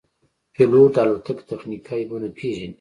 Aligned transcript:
پیلوټ 0.53 0.89
د 0.95 0.97
الوتکې 1.03 1.43
تخنیکي 1.49 1.93
عیبونه 2.01 2.27
پېژني. 2.37 2.67